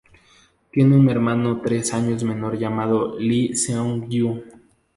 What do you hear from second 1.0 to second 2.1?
hermano tres